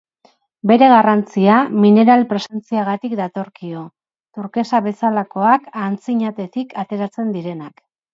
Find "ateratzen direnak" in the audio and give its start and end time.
6.85-7.85